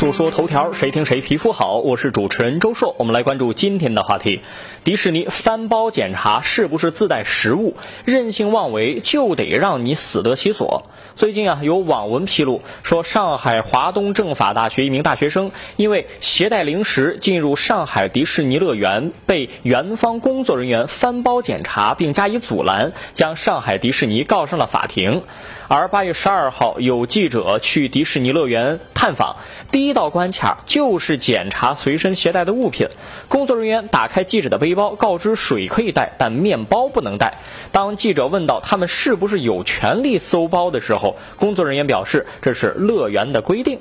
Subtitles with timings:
[0.00, 1.74] 说说头条，谁听谁皮肤好。
[1.74, 4.40] 我是主持人周硕，我们来关注今天的话题：
[4.82, 7.76] 迪士尼翻包检查是不是自带食物？
[8.06, 10.84] 任性妄为就得让你死得其所。
[11.16, 25.20] 最近啊，有网文披露说，上海华东政法大学一名大学生因为携带零食进入上海迪士尼乐园，被园方工作人员翻包检查并加以阻拦，将上海迪士尼告上了法庭。
[25.68, 29.36] 而八月十二号，有记者去迪士尼乐园探访，
[29.70, 32.86] 第一一道关卡就是检查随身携带的物品。
[33.26, 37.34] 工作人员打开记者的背包，告知水可以带，但面包不能带。
[37.72, 43.80] 当记者问到他们是不是有权利搜包的时候，工作人员表示这是乐园的规定。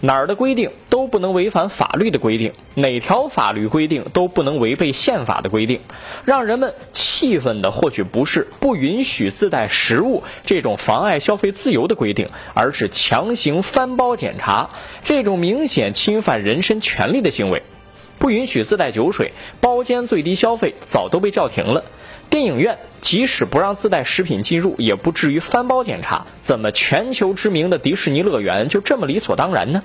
[0.00, 5.80] 哪儿的规定都不能违反法律的规定，哪条法律规定都不能违背宪法的规定。
[6.24, 14.70] 让人们气愤的或许不是不允许自带食物这种妨碍消费自由的规定，而是强行翻包检查
[15.02, 17.62] 这种明显侵犯人身权利的行为。
[18.20, 21.84] 不允许自带酒水，包间最低消费早都被叫停了。
[22.30, 26.26] 电影院即使不让自带食品进入，也不至于翻包检查。
[26.40, 29.82] 怎么全球知名的迪士尼乐园就这么理所当然呢？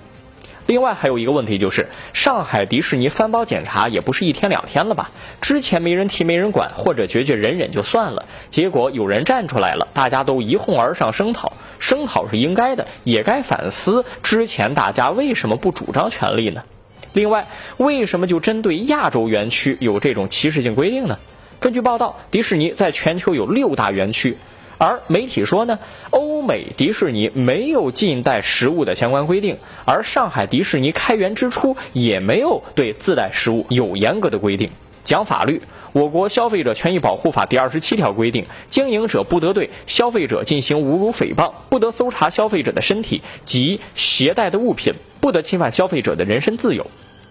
[0.65, 5.11] 另外还有一个问题就是，上海迪士尼翻包检查也不是一天两天了吧？
[5.41, 16.63] 之前没人提没人管，或者觉觉忍忍就算了，结果有人站出来了，大家都一哄而上声讨，声讨是应该的，也该反思之前大家为什么不主张权利呢？
[17.11, 21.19] 另外，为什么就针对亚洲园区有这种歧视性规定呢？
[21.63, 24.35] 根据报道，迪士尼在全球有六大园区，
[24.77, 34.71] 而媒体说呢，欧美迪士尼没有禁带食物的相关规定，而上海迪士尼开园之初也没有对自带食物有严格的规定。
[35.05, 35.61] 讲法律，
[35.93, 46.85] 我国消费者权益保护法第二十七条规定，经营者不得对消费者进行侮辱诽谤，不得搜查消费者的身体及携带的物品，不得侵犯消费者的人身自由。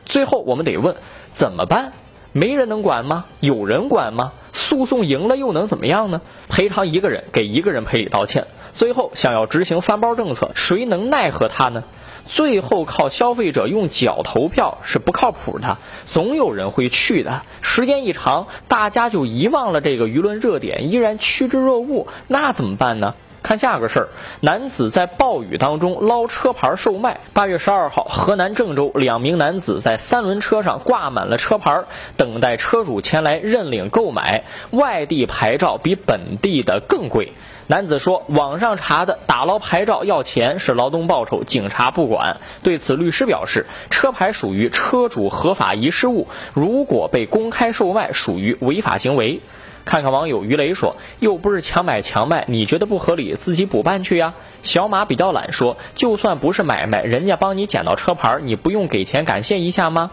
[0.07, 0.97] 最后，我们得问，
[1.33, 1.93] 怎么办？
[2.33, 3.27] 没人能管吗？
[3.41, 4.33] 有人管吗？
[4.55, 6.21] 诉讼赢了又能怎么样呢？
[6.49, 11.85] 赔偿一个人给一个人赔礼道歉，最后想要执行翻包政策，谁能奈何他呢？
[12.27, 17.43] 最后靠消费者用脚投票是不靠谱的，总有人会去的。
[17.61, 23.15] 时间一长，大家就遗忘了这个舆论热点，依然趋之若鹜，那怎么办呢？
[23.43, 24.09] 看下个事儿，
[24.41, 27.19] 男子在暴雨当中捞车牌售卖。
[27.33, 31.83] 八月十二号，河南郑州两名男子在三轮车上挂满了车牌，
[32.17, 34.45] 等待车主前来认领购买。
[34.71, 37.33] 外地牌照比本地的更贵。
[37.67, 42.37] 男子说，网上查的打捞牌照要钱是劳动报酬，警察不管。
[42.63, 49.41] 对此，律师表示，车牌属于车主合法遗失物，如果被公开售卖，属于违法行为。
[49.85, 60.11] 看看网友于雷说：“又不是强买强卖，你觉得不合理，自己补办去呀。”小马比较懒说：“就算不是买卖，人家帮你捡到车牌，你不用给钱感谢一下吗？”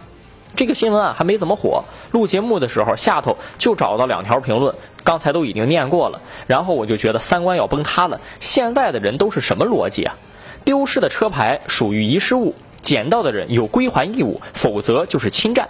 [0.55, 8.19] 这个新闻啊还没怎么火，录节目的时候下头就找到两条评论，刚才都已经念过了，然后我就觉得三观要崩塌了。
[8.39, 10.17] 现在的人都是什么逻辑啊？
[10.65, 15.69] 丢失的车牌属于遗失物，捡到的人有归还义务，否则就是侵占。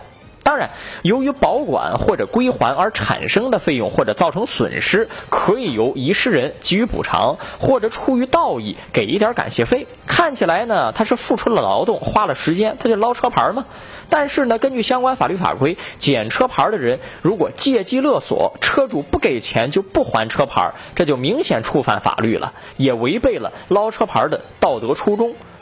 [0.60, 0.70] 然，
[1.02, 9.88] 由于保管或者归还而产生的费用或者造成损失，可以由遗失人给予补偿，或者出于道义给一点感谢费。
[10.06, 13.66] 看起来呢，他是付出了劳动，花了时间，他就捞车牌吗？
[14.10, 25.36] 但是呢，根据相关法律法规，捡车牌的人如果借机勒索车主不给钱就不还车牌，这就明显触犯法律了，也违背了捞车牌的道德初衷。